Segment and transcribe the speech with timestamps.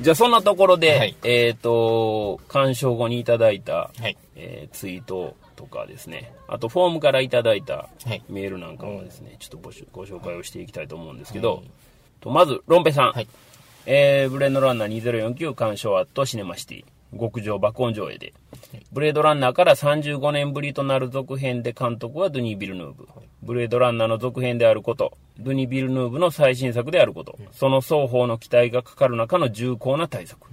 [0.00, 1.16] じゃあそんなところで、はい。
[1.24, 4.16] えっ、と、鑑賞後にいただいた、はい。
[4.36, 8.22] えーツイートとかですね、あとフォームからいただいたはい。
[8.28, 9.58] メールなんかもですね、ちょっと
[9.92, 11.70] ご紹介をしていきたいと思うんですけど、はい。
[12.20, 13.26] とまず、ロンペさん、はい。
[13.86, 15.02] えーブレードランナー
[15.34, 16.84] 2049鑑賞アットシネマシティ、
[17.18, 18.34] 極上爆音上映で、
[18.92, 23.08] ブレードランナーから35年ぶりとなる続編で監督はドゥニー・ビルヌーブ。
[23.42, 30.48] ブレードランナーの続編であること、ドゥニー・ビルヌーブの最新作であること、その双方の期待がかかる中の重厚な大作。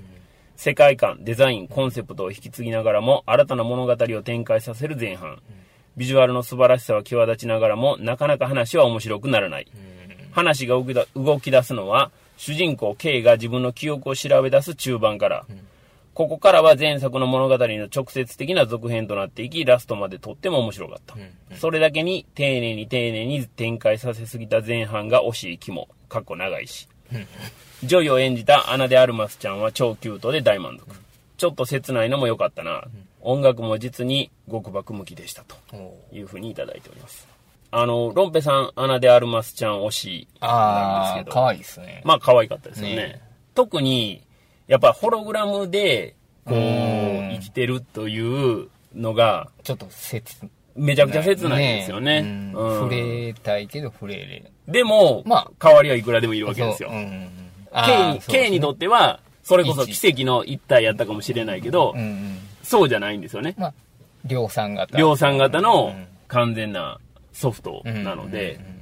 [0.56, 5.42] 世界観、デザイン、コンセプトを引き継ぎながらも新たな物語を展開させる前半。
[5.98, 9.68] ビジュアルの素晴らしさは際立ちながらも、なかなか話は面白くならない。
[10.32, 10.76] 話が
[11.16, 15.46] 動き出すのは、主人公 K が自分の記憶を調べ出す中盤から。
[16.16, 21.16] ここからは前作の物語の直接的な続編となっていき、ラストまでとっても面白かった。
[21.58, 26.88] それだけに丁寧に丁寧に展開させすぎた前半が惜しい気も、かっこ長いし。
[27.84, 30.86] ジョイを演じたアナ・デ・アルマスちゃんは超キュートで大満足。
[31.36, 32.86] ちょっと切ないのも良かったな。
[33.20, 37.28] 音楽も実に極爆向きでしたとおいうふうにいただいております。
[37.72, 41.34] あの、ロンペさん、アナ・デ・アルマスちゃん推しなんああ、ですけど。
[41.34, 42.02] かわいいですね。
[42.06, 42.96] まあ可愛かったですよね。
[42.96, 43.22] ね
[43.54, 44.22] 特に、
[44.68, 50.36] やっぱホログラムで、こう、うん生きてるというのが、ちょっと切
[50.76, 52.22] めちゃくちゃ切ないんですよね。
[52.22, 54.52] ねうん触れたいけど触れれ。
[54.68, 57.00] でも、まあ代わりはいくらでもいるわけですよそう。
[57.00, 57.08] K
[57.74, 62.38] ーに、K にとっては、それこそ奇跡の一体やったかもしれないけど、うんうん。
[62.64, 63.54] そうじゃないんですよね。
[63.58, 63.74] まあ、
[64.26, 64.98] 量産型。
[64.98, 67.00] 量産型のうん完全な
[67.34, 68.75] ソフトなので、うんうんうん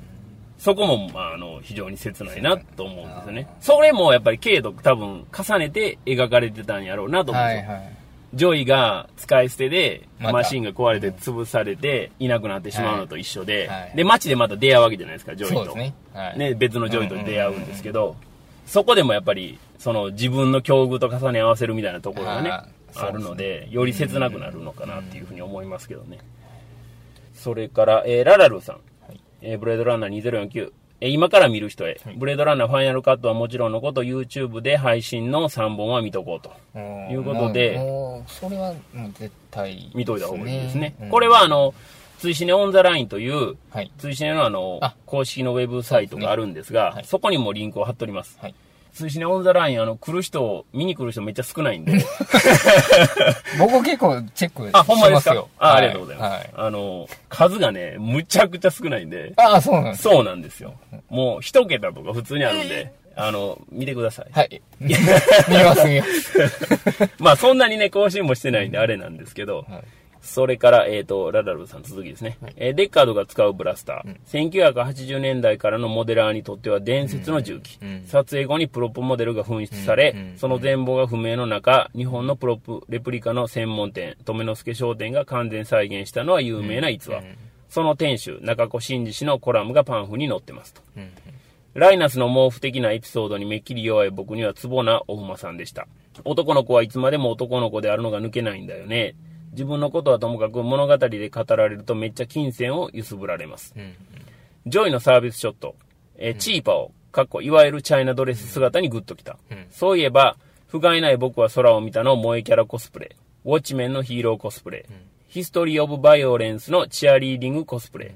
[0.63, 3.49] そこも、まあ、あの、非常に切ないなと思うんですよね。
[3.59, 7.69] それもやっぱり K と多分重ねて描かれてたんやろうなと思うんですよ。
[7.69, 7.97] はいはい。
[8.33, 15.55] ジョイが使い捨てで、マシンが壊れて潰されて、いなくなってしまうのと一緒で、はいはいで、街でまた出会うわけじゃないですか、ジョイと。
[15.57, 15.93] そうですね。
[16.13, 16.39] はい。
[16.39, 18.15] ね、別のジョイと出会うんですけど、
[18.65, 22.51] そこでもやっぱり、その自分の境遇と重ね合わせるみたいなところがね、
[22.95, 26.19] あるので、より切なくなるのかなっていうふうに思いますけどね。
[27.33, 28.77] それから、えーララルさん、
[29.43, 30.71] えーブレードランナー2049、
[31.01, 36.51] えー今から見る人へ、ブレードランナーファイナルカットはもちろんのこと、YouTube で配信の3本は見とこうと。
[36.75, 37.75] うんいうことで
[38.25, 38.73] それは
[39.19, 40.95] 絶対、見といた方がいいですね。
[41.01, 41.73] うんこれはあの、
[42.19, 43.91] 追試ねオンザラインという、はい。
[43.97, 48.37] 追試ねのあのあ公式のウェブサイトがあるんですが、はいそこにもリンクを貼っております。
[48.41, 48.55] はい。
[48.93, 51.93] ツイシネ on the line、あの、来る人、見に来る人めっちゃ少ないんで。
[53.59, 55.33] 僕結構チェックしあ、ほんまですか？
[55.35, 55.49] よ。
[55.57, 56.33] あありがとうございます。
[56.37, 56.49] はい。
[56.55, 60.03] あの、数がね、むちゃくちゃ少ないんで、ああ、そうなんです。
[60.03, 60.73] そうなんですよ。
[61.09, 64.27] もう一桁とか普通にあるんで、あの、見てください。
[64.31, 64.61] はい。
[64.79, 66.39] 見ます見ます。
[67.19, 69.83] まあそんなにね、更新もしてないんであれなんですけど、はい
[70.23, 72.37] それから、えっ、と、ララルさん続きですね。
[72.55, 74.73] えーデッカードが使うブラスター。
[74.73, 77.77] 1980年代からのモデラーにとっては伝説の銃器。
[77.81, 87.21] うん撮影後にプロップモデルが紛失され、うんその全貌が不明の中、日本のプロップレプリカの専門店、留之助商店が完全再現したのは有名な逸話。
[87.67, 90.81] その店主、中子真治氏のコラムがパンフに載ってますと。
[90.95, 91.09] うん
[91.73, 95.87] ライナスの毛布的なエピソードにめっきり弱い僕にはツボなお馬さんでした。
[96.23, 99.15] 男の子はいつまでも男の子であるのが抜けないんだよね。
[99.53, 103.73] 自分のことはともかく物語で語られるとめっちゃ琴線を揺すぶられます。
[103.77, 103.93] うん
[104.65, 105.75] ジョイのサービスショット、
[106.17, 109.37] えーチーパオ、かっこいわゆるチャイナドレス姿にグッときた。
[109.51, 110.37] うんそういえば、
[110.67, 113.17] 不甲斐ない僕は空を見たの萌えキャラコスプレ。
[113.43, 114.85] ウォッチメンのヒーローコスプレ。
[115.27, 118.15] ヒストリー・オブ・バイオレンスのチアリーディングコスプレ。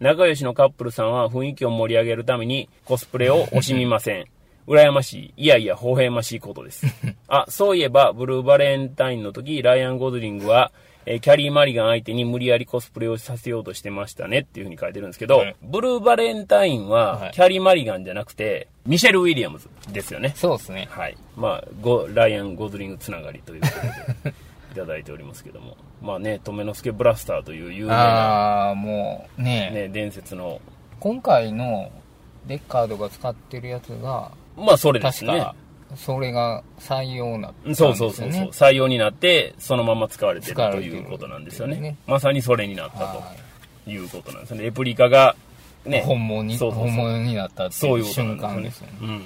[0.00, 4.26] 仲良しのカップルさんは雰囲気を盛り上げるためにコスプレを惜しみません。
[4.66, 6.86] 羨ましい、いやいや、微笑ましいことです。
[7.28, 10.72] あ、そういえば、ブルーバレンタインの時、ライアン・ゴズリングは、
[11.08, 20.32] えーキャリー・マリガン相手に無理やりコスプレをさせようとしてましたねっていうふうに書いてるんですけど、はいブルーバレンタインははいキャリー・マリガンじゃなくて、ミシェル・ウィリアムズですよね。
[20.34, 20.88] そうですね。
[20.90, 21.16] はい。
[21.36, 23.68] まあ、ゴライアン・ゴズリングつながりというこ
[24.24, 24.34] とで、
[24.72, 25.76] いただいておりますけども。
[26.02, 30.60] まあね、留之助ブラスターという有名な、ああ、もうねね、伝説の、
[30.98, 31.90] 今回の
[32.46, 35.32] デッカードが使ってるやつが、まあそれですね。
[35.32, 35.54] 確か、
[35.96, 38.48] それが採用なったんですよそうそうそうそう、ね。
[38.52, 41.76] 採用になって、そのまま使われてるということなんですよね。
[41.76, 43.32] ねまさにそれになったは
[43.84, 44.64] ということなんですよね。
[44.64, 45.36] レプリカが、
[45.86, 48.92] いね、本物に、そうそうそう本物になったってそういううことなんで間ですすよね。
[49.02, 49.22] うん。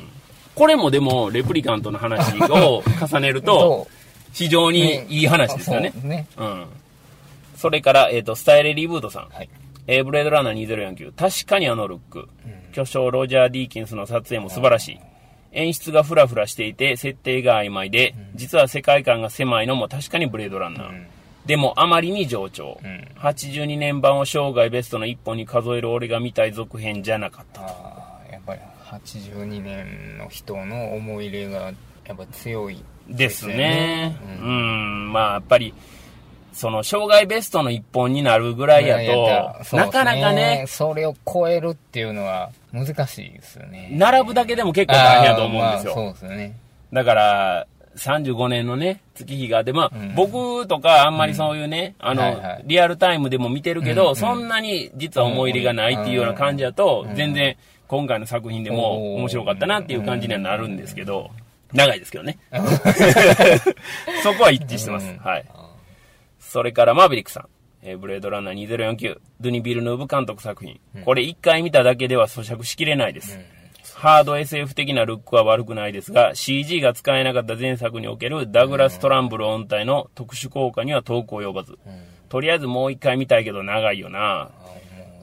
[0.54, 3.88] これもでも、レプリカントの話を重ねると、 と、
[4.32, 5.92] 非常にいい話ですよね。
[6.02, 6.26] ね。
[6.36, 6.66] うん。
[7.56, 9.28] それから、えっ、と、スタイルリブートさん。
[9.30, 9.48] はい。
[9.86, 11.12] えーブレードランナー2049。
[11.16, 12.28] 確かにあのルック。
[12.72, 15.00] 巨匠ロジャー・ディーキンスの撮影も素晴らしい。
[15.52, 20.88] 演出がフラフラしていて、設定が曖昧で、実は世界観が狭いのも確かにブレードランナー。
[20.90, 21.06] ん
[21.46, 22.78] でもあまりに上調。
[22.82, 27.62] ん82年版を生涯ベストの一本に数える俺が見たい続編じゃなかった。
[28.30, 31.72] やっぱり82年の人の思い入れが、
[32.06, 33.56] やっぱ強いですね。
[33.56, 35.74] ねう、うんまあやっぱり、
[36.52, 43.88] その、障害ベストの一本になるぐらいやと、なかなかね、それを超えるっていうのは難しいですよね。
[43.92, 45.94] 並ぶだけでも結構大変やと思うんですよ。
[45.94, 46.56] そうですね。
[46.92, 47.66] だから、
[47.96, 57.56] 35年のね、月日があって、まあ、うん僕とかあんまりそういうね、あの、はいはいリアルタイムでも見てるけど、うんうんそんなに実は思い入れがないっていうような感じだと、うん全然
[57.88, 61.30] 今回の作品でも面白かったなっていう感じにはなるんですけど、
[61.72, 62.38] 長いですけどね。
[64.22, 65.10] そこは一致してます。
[65.10, 65.44] うんはい。
[66.50, 67.48] それからマーヴェリックさん。
[67.82, 70.80] えーブレードランナー2049、ドゥニ・ビルヌーブ監督作品。
[71.04, 73.38] これ一回見ただけでは咀嚼しきれないです。
[73.94, 81.78] ハード SF 的なルックは悪くないですが、CG が使えなかった前作におけるダグラス・トランブル音体の特殊効果には遠く及ばず。
[82.28, 84.50] とりあえずもう一回見たいけど長いよな。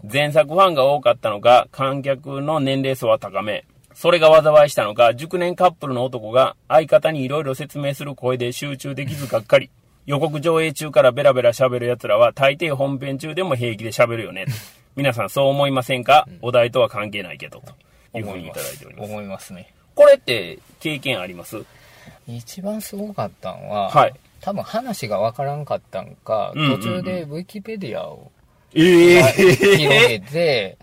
[0.10, 3.66] 前作ファンが多かったのか、観客の年齢層は高め。
[3.94, 9.70] それが災いしたのか、熟年カップルの男が相方に色々説明する声で集中できずがっかり。
[10.08, 14.46] 予告上映中からベラベラ喋る奴らは大抵本編中でも平気で喋るよね。
[14.96, 16.26] 皆さんそう思いませんか？
[16.42, 17.62] お題とは関係ないけど。
[18.14, 18.18] と。
[18.18, 19.12] いうふうにいただいております。
[19.12, 19.54] 思います。
[19.54, 19.74] ね。
[19.94, 21.58] これって経験あります？
[22.26, 24.14] 一番すごかったのは、はい。
[24.40, 28.32] 多分話がわからんかったんか、途中でウィキペディアを
[28.74, 30.78] え広げて、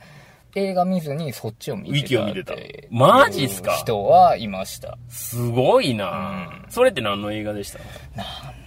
[0.55, 2.55] 映画見ずにそっちを見てたウィキを見てた。
[2.91, 3.73] マジっすか？
[3.77, 4.99] 人はいました。
[5.09, 6.71] すごいな、うん。
[6.71, 7.79] それって何の映画でした
[8.15, 8.64] なん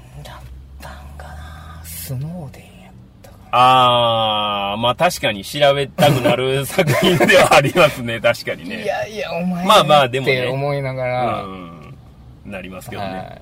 [2.07, 8.77] スノーデンやったかあー、まあ確かに調べたくなる作品ではありますね、 確かにな。
[8.77, 8.83] ね。
[8.83, 11.97] いやいや、お前まあまあでもねって思いながら、うん。
[12.45, 13.07] なりますけどね。
[13.09, 13.41] はい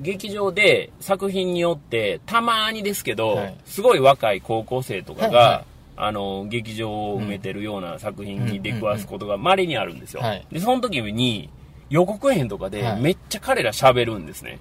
[0.00, 5.64] 劇場で作品によって、たまにですけど、はいすごい若い高校生とかが、はいはい
[5.96, 10.22] あの、劇場を埋めてるような作品に出くわすことが稀にあるんですよ。
[10.22, 11.48] はいで、その時に、
[11.88, 14.58] 予告編とかではいめっちゃ彼ら喋るんですね。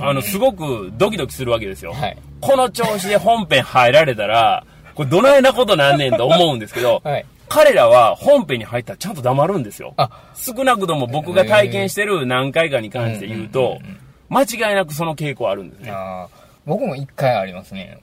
[0.00, 1.92] あの、すごくドキドキするわけですよ。
[1.92, 4.64] はいこの調子で本編入られたら、
[4.94, 9.94] これどないなことなんねんと思うんですけど、 はい彼らは本編に入ったらちゃんと黙るんですよ。
[9.96, 13.78] あ少なくとも僕が体験してる何回かに関して言うと、
[14.28, 15.92] 間違いなくその傾向あるんですね。
[16.64, 17.98] 僕も一回ありますね。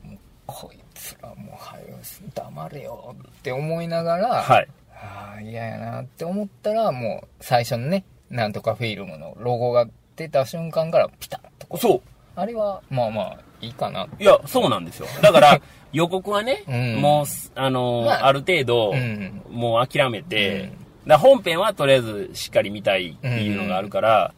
[0.46, 1.98] こいつらもう、はよ、
[2.34, 4.68] 黙れよって思いながら、はい。
[4.96, 11.82] ああ、嫌やなって思ったら、もう最初のね、なんとかフィルムのロゴが出た瞬間からピタッとこう。
[11.82, 12.02] そう。
[12.36, 14.08] あれは、まあまあ、いいかな。
[14.20, 15.08] いや、そうなんですよ。
[15.22, 15.62] だから、
[15.94, 17.26] 予告はね、うんもう、
[17.56, 24.34] あのーまあある程度、うんもう諦めて、うんだ本編はとりあえずしっかり見たいっていうのがあるから、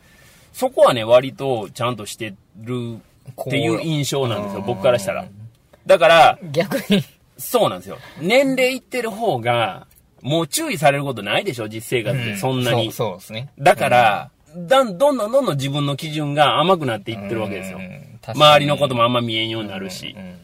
[0.51, 2.97] そこはね、割とちゃんとしてる
[3.29, 5.25] っていう印象なんですよ、僕からしたら。
[5.85, 7.03] だから、逆に、
[7.37, 7.97] そうなんですよ。
[8.19, 9.85] 年齢いってる方が、
[10.21, 12.91] もう注意されることないでしょ、実生活で、そんなに。
[12.91, 13.49] そうそうですね。
[13.59, 17.79] だから、だんどんどんどんどん自分の基準が甘くなっていってるわけですよ
[18.27, 20.19] 周りのこともあんま見えんようになるしう。
[20.19, 20.35] ん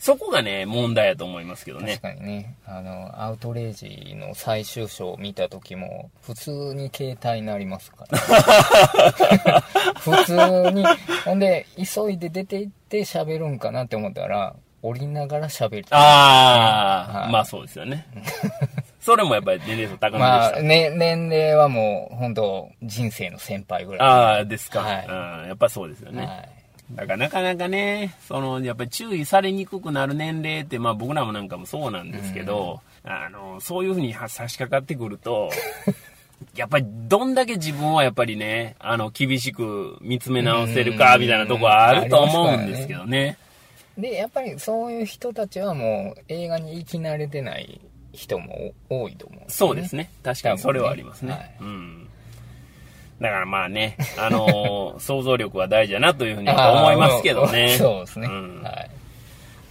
[0.00, 1.98] そこがね、問題やと思いますけど確ね。
[1.98, 8.18] かにね、あの、アウトレイジの最終章を見た時も、普通に携帯になりますから。
[10.00, 10.86] 普通に、
[11.26, 15.86] ほんで、急いで出て行って喋るんかなって思ったら、降りながら喋る。
[15.90, 18.06] ああ、はいまあそうですよね。
[19.00, 20.20] それもやっぱり年齢層高めでした。
[20.20, 24.08] まあ、ね、年齢はもう、本当人生の先輩ぐらい。
[24.08, 24.80] ああ、ですか。
[24.80, 25.06] はい
[25.42, 26.26] うん、やっぱそうですよね。
[26.26, 26.60] はい
[26.94, 35.50] だからなかなかね、その、やっぱり注意されにくくなる年齢って、まあ僕らもなんかもそうなんですけど、あの、そういうふうには差し掛かってくると、
[36.56, 43.36] やっぱりどんだけ自分はやっぱりね、あの、厳しく見つめ直せるか、みたいなとこはあると思うんですけどね。
[43.96, 47.80] で、やっぱりそういう人たちはもう、映画に生き慣れてない
[48.12, 50.10] 人も多いと思うんですよそうですね。
[50.22, 51.32] 確かにそれはありますね。
[51.32, 52.08] はいうん。
[53.20, 57.76] だからまあね、あのー 想像力は大事だなというふうに思いますけどね。
[57.78, 58.26] そうですね。
[58.26, 58.90] んはい。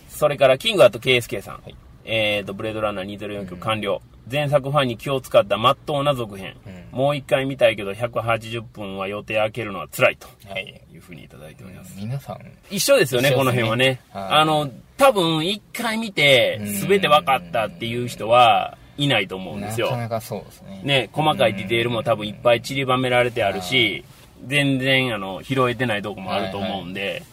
[0.09, 1.55] それから、キングアット KSK さん。
[1.55, 1.75] はい
[2.11, 4.01] えーと、ブレードランナー2049完了。
[4.31, 6.55] 前作ファンに気を使った真っ当な続編。
[6.91, 10.81] うもう一回見たいけど、180分は予定開けるのは辛いとはい。
[10.93, 11.95] いうふうにいただいております。
[11.97, 14.01] 皆さん、一緒ですよね、ねこの辺はね。
[14.11, 19.87] はいあの、多分一回見てうん、全て分かったっていう人はいないと思うんですよ。
[19.87, 20.81] なかなかそうですね。
[20.83, 24.03] ね、細かいディテールも多分いっぱい散りばめられてあるし、
[24.45, 27.23] 全然あの拾えてないとこもあると思うんで、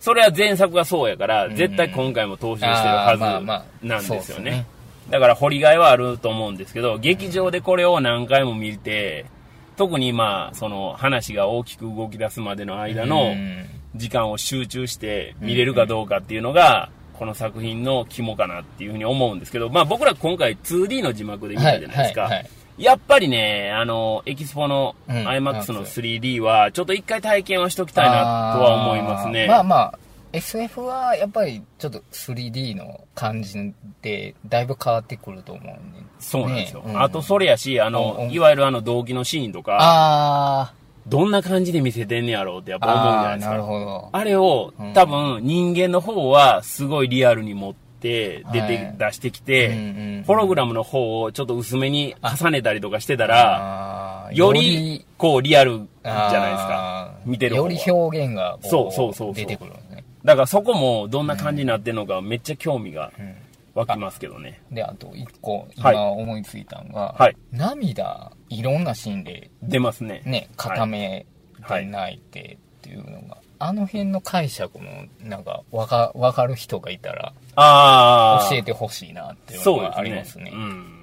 [0.00, 4.66] それは前作がそうやから、絶対今回も踏襲してるはずなんですよね。
[5.12, 9.26] だから掘りがいはあると思うんですけど、劇場でこれを何回も見て、
[9.76, 22.22] 特にまあ、その話が大きく動き出すまでの間のうん時間を集中して見れるかどうかっていうのが、この作品の肝かなっていうふうに思うんですけど、まあ僕ら今回 2D の字幕で見たじゃないですか。
[22.22, 29.46] はいはいはいやっぱりね、あの、エキスポのうん IMAX の 3D は、ちょっと一回体験はしときたいなとは思いますね。
[29.46, 29.98] まあまあ、
[30.32, 35.98] SF はやっぱりちょっと 3D の感じでだいぶ変わってくると思うんで。
[36.18, 36.82] そうなんですよ。
[36.82, 40.72] ねうんあと、それやし、あうんの、うんいわゆるあの、動機のシーンとか、あ
[41.06, 43.62] どんな感じで見せてんねやろうってやっあ、ぱ思うじゃないですか。
[43.62, 44.08] ほど。
[44.12, 49.78] あれをうん、多分、人間の方は、すごいリアルに持って、出て、はい出してきて、うんう
[50.20, 59.72] んホログラムの方をちょっと薄めに重ねたりとかしてたら、より、こう、リアルじゃないですか見てるより表現がこそうそうそう出てくる。
[60.24, 63.34] だからそこもどんな感じになってるのかめっちゃ興味がうん
[63.74, 64.60] 湧きますけどね。
[64.70, 70.22] で、あと一個、はい今思いついたのが、はい涙、いろんなシーンで出ますね。
[70.24, 71.26] ね、固め
[71.60, 78.48] はいて泣いてっていうのが、あの辺の解釈も、なんか、わか、わかる人がいたら、ああ。
[78.50, 79.94] 教えてほしいなっていうのがそうですね。
[79.96, 80.50] ありますね。
[80.54, 80.60] うん。
[80.60, 80.98] うん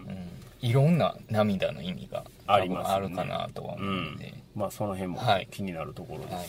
[0.61, 2.69] いろんな涙の意味がある
[3.11, 4.33] かなとは思ううんで。
[4.55, 6.33] まあその辺もはい気になるところです。
[6.33, 6.47] はい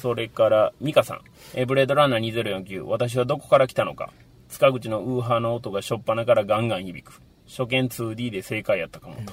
[0.00, 1.20] それから、ミカさん。
[1.54, 2.32] えーブレードランナー
[2.64, 2.84] 2049。
[2.86, 4.12] 私はどこから来たのか。
[4.48, 7.20] 塚口のウーハーの音がしょっぱなからガンガン響く。
[7.48, 9.32] 初見 2D で正解やったかもと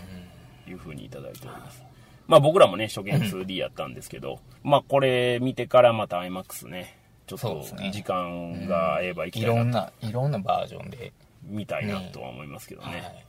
[0.70, 1.84] いうふうにいただいております。
[2.28, 6.98] まあ僕らもね、初見 2D やったんですけど、まあこれ見てからまた IMAX ね、
[7.28, 11.12] ちょっと時間が合えば行きいたいなとろんな、いろんなバージョンで。
[11.44, 12.88] 見たいなとは思いますけどね。
[12.88, 13.26] はい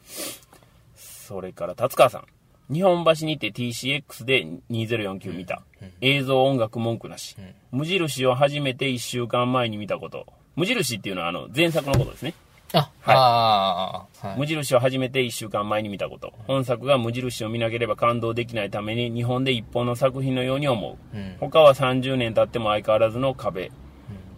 [0.97, 2.25] それから、達川さん。
[2.71, 5.63] 日本橋にて TCX で2049見た。
[6.01, 7.37] 映像音楽文句なし。
[7.73, 10.27] 無印を初めて1週間前に見たこと。
[10.57, 12.35] 無印っていうのはあの前作のことですね。
[12.73, 14.39] あ、はいはい。
[14.39, 16.33] 無印を初めて1週間前に見たこと。
[16.47, 21.17] 本作が無印を見なければ感動できないために日本で一本の作品のように思う。
[21.17, 23.73] うん他は30年経っても相変わらずの壁。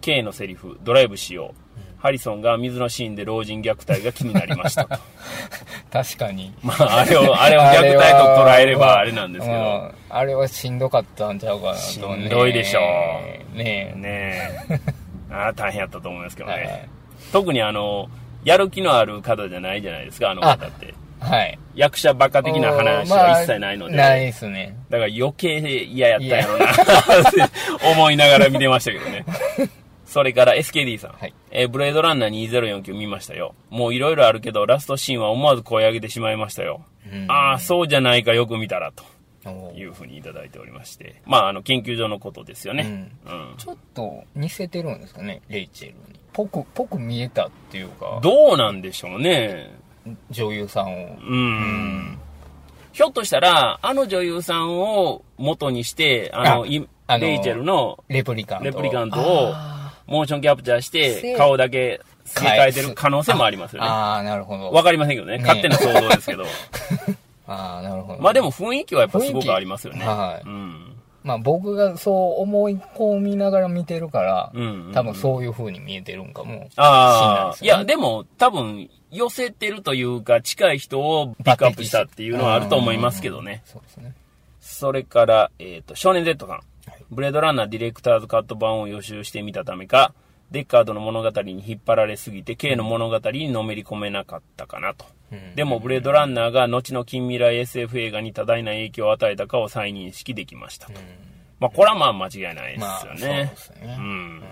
[0.01, 1.62] K のセリフ、ドライブしよう。
[2.03, 4.99] ハリソンが水のシーンで老人虐待が気になりましたと。
[5.89, 6.53] 確かに。
[6.61, 9.57] まあ、あれを、あれを虐待と捉えればあれなんですけど。
[9.57, 11.81] うんあれはしんどかったんちゃうかなと、ね。
[11.81, 12.81] しんどいでしょ
[13.53, 14.79] うねねえ。
[15.33, 16.55] ああ、大変やったと思いますけどね。
[16.55, 16.89] はい
[17.31, 18.09] 特にあの、
[18.43, 20.87] やる気のある方じゃないじゃないですか、あの方って。
[20.87, 21.25] え。
[21.25, 21.57] はい。
[21.73, 23.95] 役者バカ的な話は一切ないので。
[23.95, 24.75] まあないですね。
[24.89, 26.81] だから余計嫌やったやろな、って
[27.89, 29.23] 思いながら見てましたけどね。
[30.13, 31.11] それから SKD さん。
[31.13, 33.55] はいえーブレードランナー2049見ましたよ。
[33.71, 36.85] もういろいろあるけど、ラストシーンは思わず声上げてしまいましたよ。
[37.11, 39.03] うんああ、そうじゃないかよく見たら、と
[39.75, 41.21] いうふうにいただいておりまして。
[41.25, 43.11] まあ、あの、研究所のことですよね。
[43.25, 43.55] うん。
[43.57, 46.19] ちょっと似せてるんですかね、レイチェルに。
[46.31, 49.73] ぽく、ぽく見えたっていうか、どうなんでしょうね。
[50.29, 51.17] 女優さんを。
[51.27, 52.19] うん。
[52.91, 56.65] ひょっとしたら、あの女優さんを元にして、あの、
[57.07, 58.65] あレイチェルのレプリカント。
[58.65, 59.72] レプリカントをあ
[60.05, 63.89] モーションキャプチャーして、せ顔だけ付け替えてる可能性もありますーよね。
[63.89, 64.71] あー、なるほど。
[64.71, 65.37] わかりませんけどね。
[65.37, 66.45] ね勝手な想像ですけど。
[67.47, 68.21] ああ、なるほど。
[68.21, 70.05] まあでも雰囲気はやっぱすごくありますよね。
[70.05, 70.95] はいうん。
[71.23, 74.51] まあ僕がそう思い込みながら見てるから、
[74.93, 76.69] 多分そういう風に見えてるんかも。
[76.75, 83.61] ああ、いや、でも多分寄せてるというか、近い人をピックアップしたっていうのはあると思いますけどね。
[83.65, 84.13] そうですね。
[84.59, 86.59] それから、えっ、と、少年 Z さん。
[87.11, 90.13] ブレードランナーディレクターズカット版を予習してみたためか、
[90.51, 95.05] デッカードの物語に引っ張られすぎて、K の物語にのめり込めなかったかなと。
[95.31, 100.93] うんでも、ブレードランナーが後の近未来 SF 映画に多大な影響を与えたかを再認識できましたと。
[101.59, 103.53] まあ、これはまあ間違いないですまあ、よね。
[103.83, 104.43] うん。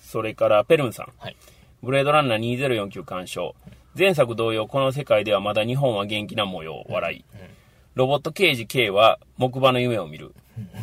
[0.00, 1.12] それから、ペルンさん。
[1.18, 1.36] はい。
[1.82, 3.54] ブレードランナー2049鑑賞。
[3.96, 7.24] 前作同様、この世界ではまだ日本は元気な模様、笑い。
[7.98, 10.32] ロボット刑事 K は木馬の夢を見る。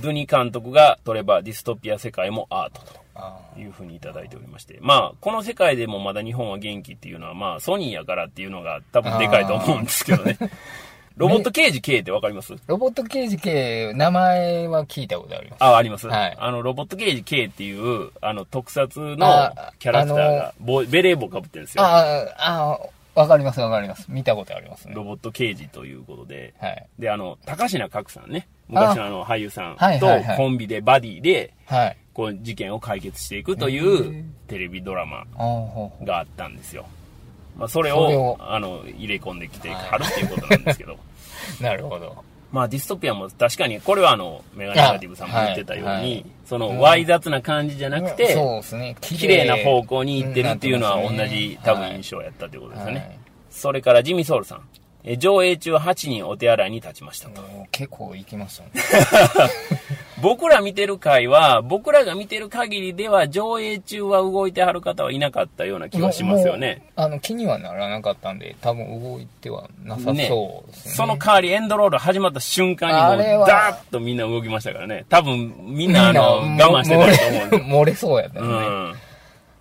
[0.01, 2.81] ドゥニ監督が撮ればディストピア世界もアート
[3.15, 4.79] あというふうにいただいておりまして。
[4.81, 10.37] まあ、この世界でもまだ日本は元気っていうのは、まあ、ソニーやからっていうのが多分でかいと思うんですけどね。
[11.15, 12.51] ロボット刑事 K ってわかります？
[12.51, 15.63] ーロボット刑事系、名前は聞いたことあります。
[15.63, 16.09] あ、あります？
[16.09, 21.85] はいあの、ロボット刑事 K っていう、あの、特撮のあキャラクターが、ぼベレー帽かぶってるんですよ。
[21.85, 22.77] ああ、
[23.15, 24.05] わかりますわかります。
[24.09, 25.03] 見たことありますねロ。
[25.03, 26.87] ボット刑事ということで、はい。
[26.99, 31.97] で、あの、高階角さんね、昔のあの俳優さんとはいはいはいコンビでバディで、はい。
[32.13, 36.85] こう事件を解決していくといへうーテレビドラマああ、ほうほうがあったんですよ。
[37.57, 40.97] まあ、それそれをを、あの、入れ込んできてはるっていうことなんですけど。
[41.61, 42.23] なるほど。
[42.51, 48.95] まあ、ディストピアも確かに、これはあの、メガネガティブさんも言ってたように、はいはいその、わい雑な感じじゃなくて、そうですね。
[49.01, 52.99] 綺麗な方向に行ってるっていうのは同じ多分印象やったということですよね。
[52.99, 53.19] はい
[53.55, 54.67] それからジミー・ソウルさん。
[55.05, 57.41] え上映中8人お手洗いに立ちましたと。
[57.71, 58.71] 結構行きましたね。
[60.21, 66.89] 僕ら見てる回は、僕らが見てる限りでは、上映中は動いてはる方はいなかったような気がしますよね。
[66.95, 70.93] あの、気にはならなかったんで、多分動いてはなさそうですね。
[70.93, 75.05] その代わりエンドロール始まった瞬間にもう、ダーッとみんな動きましたからね。
[75.09, 78.51] 多分、みんなあの、我慢してたと思うんで漏れ漏れそうやったよね。
[78.51, 78.95] うん。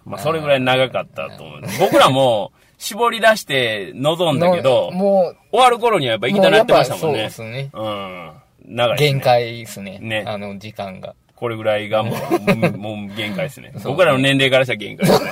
[0.07, 1.61] まあ、それぐらい長かったと思う。
[1.81, 7.31] 僕らも、絞り出して望んだけど、もう、終わる頃にはやっぱ行きたなってましたもんね。
[7.31, 8.33] そうですねうん。
[8.65, 9.99] 長いですね限界ですね。
[10.01, 11.15] ねあの、時間が。
[11.37, 12.13] これぐらいがも
[12.73, 13.73] う、 もう限界ですね。
[13.83, 15.31] 僕らの年齢からしたら限界ですね。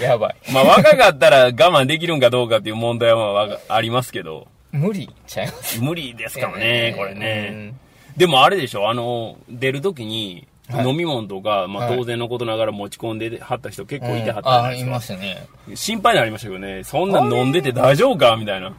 [0.00, 0.52] やばい。
[0.52, 5.82] まあ若かったら我慢できるんかどうかっていう問題はありますけど、無理ちゃいます。
[5.82, 7.48] 無理ですからね、これうね。
[7.50, 7.80] ん
[8.16, 14.82] でもあれでしょ、あの、出るときに、はい飲み物とか、まあはい当然のことながら持ち込んではった人結構いてはったじゃああ、い。
[14.84, 15.46] ましたね。
[15.76, 18.72] 心配になりましたけどね、そんなん飲んでて大丈夫かみたいな。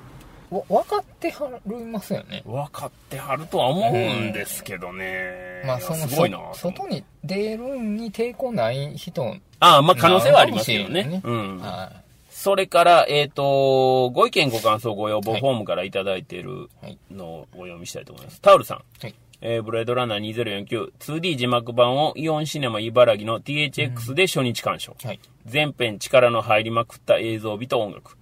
[0.50, 2.44] わ、分かってはりますよね。
[2.46, 5.64] 分かってはるとは思うんですけどね。
[5.66, 6.40] まあ、その、すごいな。
[6.54, 11.04] そ外に出るに抵抗ない人、ああ、まあ可能性はありますけどね。
[11.04, 11.58] なのかもしれうん。
[11.60, 11.92] は
[12.30, 18.40] それから、えっ、と、ご意見ご感想ご要望はいフォームからいただいているはいのをお読みしたいと思います。
[18.42, 18.78] タオルさん。
[18.78, 18.82] い。
[19.02, 19.16] はい。
[19.42, 24.96] えーブレードランナー2049、2D 字幕版をイオンシネマ茨城の THX で初日鑑賞。
[25.04, 25.20] はい。
[25.46, 28.18] 全編力の入りまくった映像美と音楽。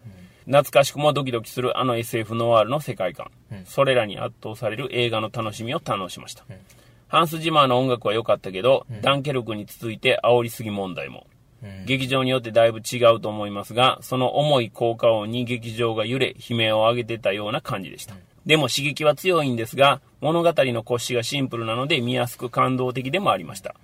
[0.45, 3.31] 懐かしくもドキドキするあの SF ノワールの世界観。
[3.65, 6.45] それらに圧倒される映画の楽しみを堪能しました。
[7.07, 11.27] ハンス・ジマーの音楽は良かったけど、ダンケルクに続いて煽りすぎ問題も。
[11.85, 18.15] 劇場によってだいぶ違うと思いますが、その重い効果音に劇場が揺れ、悲鳴を上げてたような感じでした。
[18.45, 23.75] でも刺激は強いんですが、物語の骨子がシンプルなので見やすく感動的でもありました。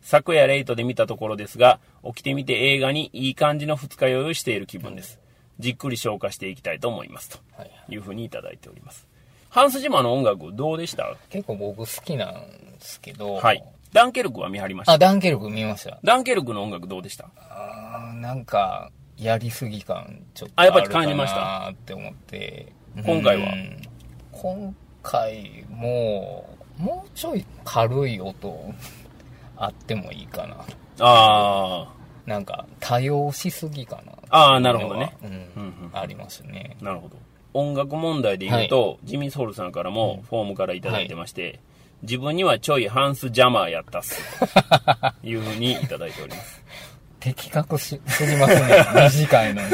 [0.00, 5.18] 昨夜レイトで見たところですが、起きてみて映画にいい感じの二日酔いをしている気分です。
[5.58, 7.30] じっくり消化していきたいと思います。
[7.30, 7.70] とはい。
[7.88, 9.06] いうふうにいただいております。
[9.50, 11.16] ハンス・ジマーの音楽どうでした？
[11.30, 13.64] 結構僕好きなんですけど、はい。
[13.92, 14.92] ダンケルクは見張りました？
[14.92, 15.98] あ、ダンケルク見ました。
[16.04, 17.30] ダンケルクの音楽どうでした？
[17.36, 21.36] あーなんか、やりすぎ感、ちょっとあやっぱり感じました？
[21.40, 22.72] なって思って。
[23.04, 23.52] 今回は？
[23.52, 23.82] うん
[24.30, 28.72] 今回も、もうちょい軽い音
[29.56, 30.64] あってもいいかな。
[31.00, 31.88] あ
[32.28, 34.12] なんか、多用しすぎかな。
[34.28, 36.76] あーなるほどねうんうんうんありますね。
[36.82, 37.16] あ、なるほど。
[37.54, 41.58] 音楽問題で言うと、ジミー・ソウルさんからもフォームからいただいてまして、
[42.02, 44.20] 自分にはちょいハンス・ジャマーやったっす。
[44.38, 44.46] と
[45.26, 46.62] いうふうにいただいております。
[47.18, 48.84] 的確しすぎますね。
[49.10, 49.68] 短いのに。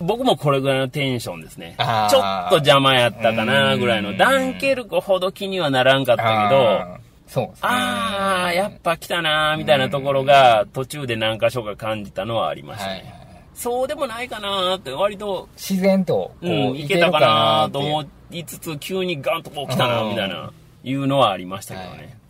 [0.00, 1.76] 僕もこれぐらいのテンションですね。
[1.78, 4.10] ちょっと邪魔やったかなぐらいの。
[4.10, 7.60] うんダンケルクほど気にはならんかったけど、そうですね。
[7.62, 13.24] あー、やっぱ来たなーみたいなところが途中で何箇所か感じたのはありましたはいね。
[13.54, 21.96] そうでもないかなーって割と、自然と、こう、うん、いいけたかなと思いつつ、急にガンとこう来たなーみたいな、いうのはありましたけどね。
[21.96, 22.24] はい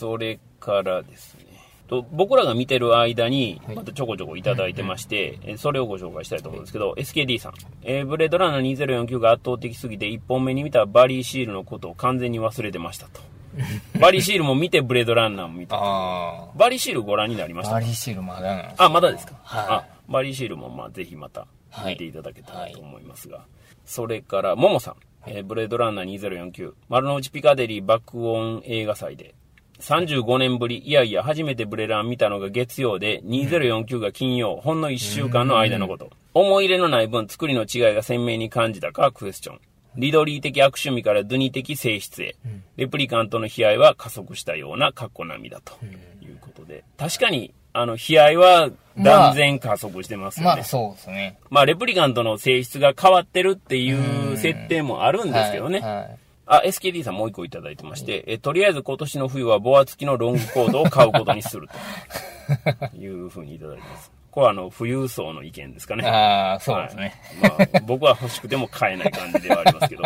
[0.00, 1.44] それからですね。
[1.86, 7.52] と僕らが見てる間に、はいまたちょこちょこいただいてまして、えそれをご紹介したいと思うんですけど、SKD さん。
[7.82, 13.20] えーブレードランナー2049が圧倒的すぎて、1本目に見たバリーシールのことを完全に忘れてましたと。
[14.00, 15.82] バリーシールも見て、ブレードランナーも見たと。
[15.84, 17.68] あバリーシールご覧になりましあ。
[17.70, 19.34] たバリーシールまだなんですあ、まだですか？
[19.42, 21.46] はいあ、バリーシールもまあぜひまた
[21.86, 23.44] 見ていただけたらと思いますが。
[23.84, 24.94] それから、ももさん。
[25.26, 26.18] えーブレードランナー
[26.52, 26.72] 2049。
[26.88, 29.34] 丸の内ピカデリー爆音映画祭で。
[29.80, 36.10] 35年ぶり、いやいや、初めてブレラン見たのが月曜で、2049が金曜、ほんの1週間の間のこと。
[36.34, 39.60] 思い入れのない分、作りの違いが鮮明に感じたか、クエスチョン。
[39.96, 42.36] リドリー的悪趣味からドゥニ的性質へ。
[42.76, 45.74] レプリカントの悲哀は加速したような過去並みだと
[46.22, 46.84] いうことで。
[46.96, 50.54] 確かに、あの、悲哀は断然加速してますよね。
[50.56, 51.38] まあ、そうですね。
[51.50, 55.80] まあ、レプリカントの性質が変わってるっていう設定もあるんですけどね。
[55.80, 56.18] はいはい
[56.52, 64.19] あ、SKD さんもう一個いただいてまして、え、とりあえず今年の冬はボア付きのロングコートを買うことにすると いうふうにいただいてます。
[64.30, 66.06] これはあの、富裕層の意見ですかね。
[66.08, 67.14] ああ、そうですね。
[67.42, 70.02] はいまあ、僕は欲しくても買えない感じではありますけど。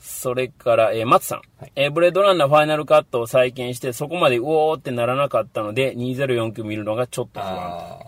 [0.00, 1.42] それから、えー松さん。
[1.76, 7.56] えーブレードランナーファイナルカットを再建して、そこまでうおーってならなかったので、2049見るのがちょっと不安。
[7.56, 7.98] あ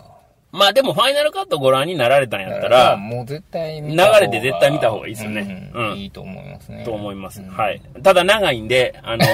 [0.51, 2.69] まあでも、ファイナルカットご覧になられたんやったあ。
[2.69, 6.83] ら、もう絶対流れて絶対見た方がいいですよねうんうんいいと思いますね。
[6.83, 7.41] と思います。
[7.41, 7.81] うんはい。
[8.03, 9.25] ただ長いんで、あの、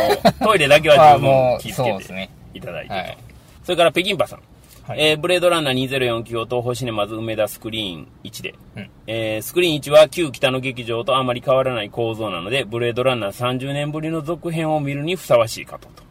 [0.44, 2.94] トイレだけは十分気をつけて いただいてと。
[2.94, 3.18] はい
[3.64, 4.40] それから、北京パさん。
[4.88, 8.56] はいえーブレードランナー2049を東宝シネマズ梅田スクリーン1で。
[8.78, 15.90] うんえースクリーン1は旧北の劇場とあまり変わらない構造なので、ブレードランナー30年ぶりの続編を見るにふさわしいかと。
[15.90, 16.04] と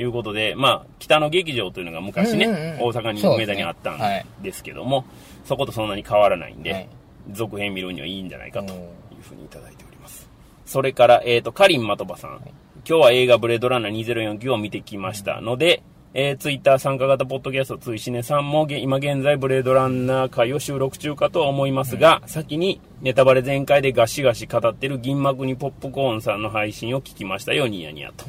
[0.00, 5.04] いうことで、まあ、北の劇場というのが昔ね、うんうんうん大阪に梅田にあったはいんですけども、
[5.44, 6.88] そことそんなに変わらないんで、はい
[7.32, 10.28] 続編見るにはいいんじゃないかというふうにいただいております。
[10.66, 12.40] それから、えっ、と、カリンマトバさん。
[12.88, 28.26] 今日は映画ブレードランナー2049を見てきましたので、えー、ツイッター参加型ポッドキャストついしねさんもげ今現在ブレードランナー会を収録中かとは思いますが、先にネタバレ全開でガシガシ語ってる銀幕にポップコーンさんの配信を聞きましたよ、ニヤニヤと。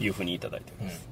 [0.00, 1.08] いうふうにいただいております。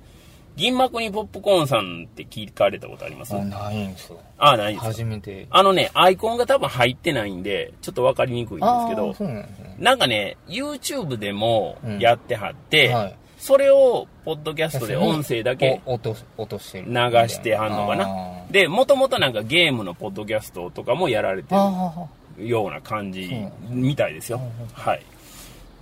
[0.57, 3.37] 銀幕にポップコーンさんって聞かれたことあります？
[3.37, 4.19] あないんですよ。
[4.39, 4.87] あ、ないですか？
[4.89, 5.47] 初めて。
[5.51, 9.77] あのね、アイコンが多分入ってないんで、ちょっとわかりにくいんですけあどなんね。
[9.79, 11.99] なんかね、YouTube でもうん。
[12.01, 16.87] やってはって、はいそれを、ポッドキャストで音声だけお落とし落としてる。
[16.87, 16.93] 流
[17.29, 18.07] してはんのかな。
[18.53, 21.93] で、もともとなんかゲームのポッドキャストとかもやられてあ
[22.39, 23.29] るような感じ
[23.69, 24.41] みたいですよ。
[24.75, 25.03] はい。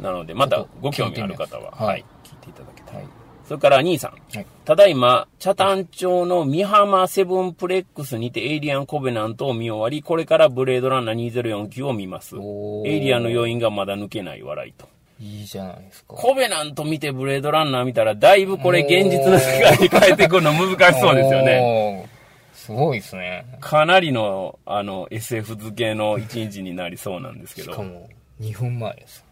[0.00, 2.00] なので、またご興味ある方は、ははい。
[2.00, 3.04] い、聞いていただけたい。
[3.46, 4.12] それから、兄さん。
[4.34, 4.46] はい。
[4.64, 12.36] ただいま、北谷町の美浜セブンプレックスにてエイリアンコベナントを見終わり、これからブレードランナー2049を見ます。
[12.86, 14.88] エイリアンの要因がまだ抜けない笑いと。
[15.20, 21.44] いいじゃないですかコベナント見てブレードランナー見たら、だいぶこれ現実の世界に変えてくるの難しそうですよね。
[21.44, 22.10] ね
[22.54, 27.72] すごいですねかなりの、あの、SF 付けの一日になりそうなんですけど。
[27.72, 28.08] しかも
[28.40, 29.24] 2分前です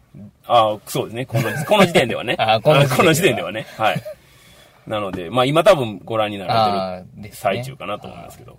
[0.45, 1.25] ああ、そうですね。
[1.25, 2.35] この、この時点ではね。
[2.39, 3.65] あこの時点ではこの時点ではね。
[3.77, 4.03] はい。
[4.85, 8.57] なので、まあ今多分ご覧にならあれてる最中かなと思いますけど。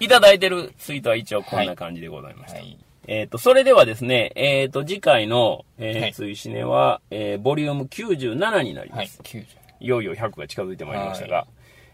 [0.00, 2.58] いただいてるツイートは一応こんな感じでございました。
[2.58, 8.98] はいえっ、と、それではですね、えっ、と、次回の、えーはい追試ねは、えーボリューム97になります。
[8.98, 9.46] はい90
[9.80, 11.46] いよいよ100が近づいてまいりましたが、は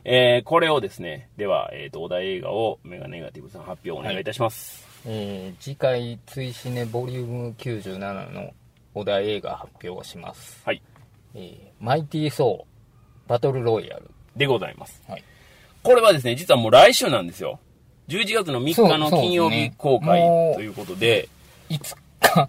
[0.05, 4.87] えーこれをですね、では、えっ、と、お題映画をメガネガティブさん発表お願いいたします。
[5.07, 8.53] えー次回追試ねボリューム97の
[8.95, 10.83] お題映画発表をします、はい。
[11.35, 15.03] えーマイティー・ソーバトルロイヤルでございます。
[15.09, 15.25] はい
[15.83, 17.59] これはですね、実はもう来週なんですよ。
[18.11, 20.21] 11月の3日の金曜日公開
[20.55, 21.29] ということで、
[21.69, 22.49] いつか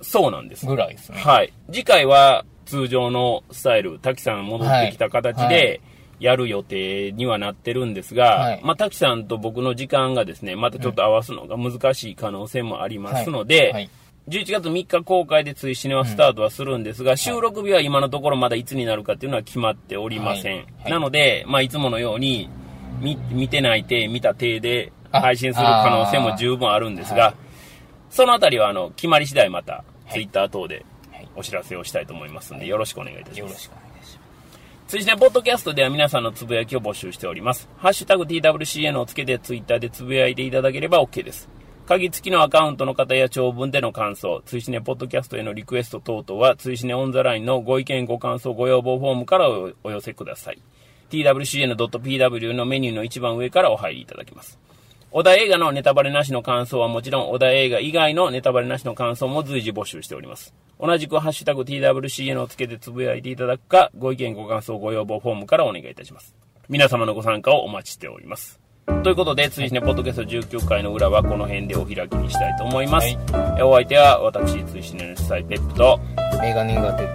[0.00, 0.64] そうなんです。
[0.66, 1.18] ぐらいですね。
[1.18, 1.52] はい。
[1.72, 5.44] 次回は通常のスタイル、滝さん戻ってきた形はい。
[5.46, 5.80] はで、
[6.20, 8.60] やる予定にはなってるんですが、はい。
[8.62, 13.90] まあ、滝さんと僕の時間がですね、またちょっと合わすのが難しい可能性もありますので、はい。
[14.28, 20.58] 11月3日公開で追試ねはスタートはするんですが、収録日は今のところまだいつになるかっていうのは決まっておりません。
[20.58, 20.66] はい。
[20.84, 20.90] はい。
[20.92, 22.48] なので、まあ、いつものように、
[23.02, 27.34] 見見てない体、見た体であ配信する可能性も十分あるんですが、はい
[28.12, 33.70] そのあたりは、あの、決まり次第また、いツイッター等ではいお知らせをしたいと思いますので、よろしくお願いいたします。
[34.86, 37.70] 追試ねポッドキャストでは皆さんのつぶやきを募集しております。
[37.78, 41.48] ハッシュタグ TWCN をつけてツイッターでつぶやいていただければ OK です。
[41.86, 50.60] 鍵付きのアカウントの方や長文での感想、追試ねポッドキャストへのリクエスト等々は、追試ねオンザラインのご意見、ご感想、ご要望フォームからおお寄せください。
[51.12, 54.58] twcn.pw のメニューの一番上からお入りいただけます。
[55.10, 60.54] 小田映画のネタバレなしの感想はもちろん、小田映画以外のネタバレなしの感想も随時募集しております。
[60.80, 66.34] 同じくハッシュタグ TWCN をつけてつぶやいていただくか、ご意見ご感想ご要望フォームからお願いいたします。
[66.70, 68.58] 皆様のご参加をお待ちしております。
[69.02, 73.04] ということで、追試ねポッドキャスト19回の裏はこの辺でお開きにしたいと思います。
[73.04, 73.18] はい
[73.58, 76.00] えお相手は私、追試ねの主催ペップと、
[76.40, 77.06] メガネがテ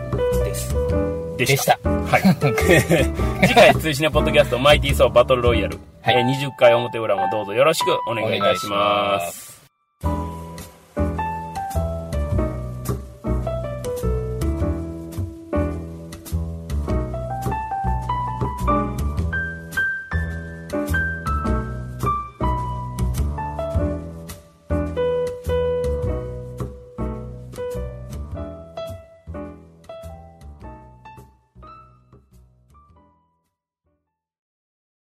[0.44, 1.80] ですでした。
[1.84, 2.22] ではい。
[3.48, 8.68] 次回、追試ねポッドキャストマイティーソーバトルロイヤル、はいえー20回表裏もどうぞよろしくお願いいたし。
[8.68, 9.47] ます